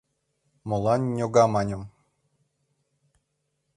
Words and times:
Молан 0.69 1.01
«ньога» 1.17 1.45
маньым? 1.53 1.83